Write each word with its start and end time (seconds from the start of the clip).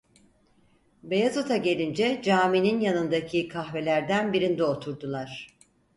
Beyazıt’a 1.03 1.57
gelince 1.57 2.21
caminin 2.23 2.79
yanındaki 2.79 3.47
kahvelerden 3.47 4.33
birinde 4.33 4.63
oturdular. 4.63 5.57